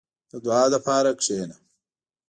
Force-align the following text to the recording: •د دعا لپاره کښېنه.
•د 0.31 0.33
دعا 0.45 0.63
لپاره 0.75 1.09
کښېنه. 1.19 1.57